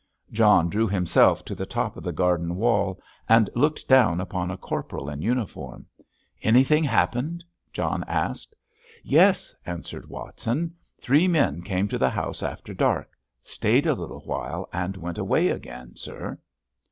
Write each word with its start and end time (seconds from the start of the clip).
John 0.31 0.67
drew 0.67 0.87
himself 0.87 1.45
to 1.45 1.53
the 1.53 1.67
top 1.67 1.95
of 1.95 2.03
the 2.03 2.11
garden 2.11 2.55
wall 2.55 2.99
and 3.29 3.51
looked 3.55 3.87
down 3.87 4.19
upon 4.19 4.49
a 4.49 4.57
corporal 4.57 5.07
in 5.11 5.21
uniform. 5.21 5.85
"Anything 6.41 6.83
happened?" 6.83 7.43
John 7.71 8.03
asked. 8.07 8.55
"Yes," 9.03 9.53
answered 9.63 10.09
Watson; 10.09 10.73
"three 10.99 11.27
men 11.27 11.61
came 11.61 11.87
to 11.87 11.99
the 11.99 12.09
house 12.09 12.41
after 12.41 12.73
dark, 12.73 13.11
stayed 13.43 13.85
a 13.85 13.93
little 13.93 14.21
while, 14.21 14.67
and 14.73 14.97
went 14.97 15.19
away 15.19 15.49
again, 15.49 15.95
sir." 15.95 16.39